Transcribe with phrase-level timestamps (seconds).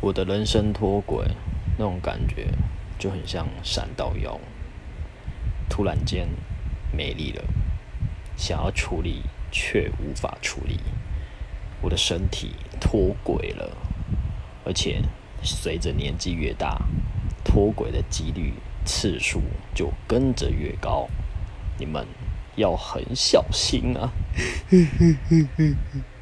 [0.00, 1.26] 我的人生脱轨，
[1.78, 2.48] 那种感觉
[2.98, 4.38] 就很像闪到腰，
[5.68, 6.28] 突然间
[6.92, 7.42] 没力了，
[8.36, 10.78] 想要处理却无法处理，
[11.80, 13.76] 我的身体脱轨了，
[14.64, 15.02] 而且
[15.42, 16.78] 随着年纪越大，
[17.44, 18.52] 脱轨的几率
[18.84, 19.42] 次数
[19.74, 21.08] 就跟着越高，
[21.78, 22.06] 你们
[22.54, 24.12] 要很小心啊！